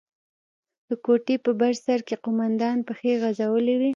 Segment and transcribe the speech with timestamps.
[0.87, 3.89] د کوټې په بر سر کښې قومندان پښې غځولې وې.